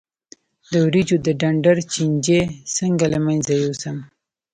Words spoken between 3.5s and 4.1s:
یوسم؟